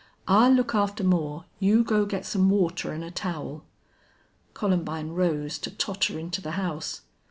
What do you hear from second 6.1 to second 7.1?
into the house.